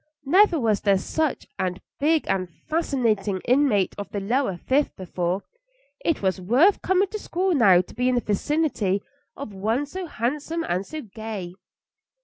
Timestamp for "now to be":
7.53-8.09